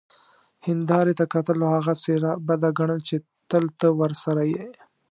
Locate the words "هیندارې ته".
0.67-1.25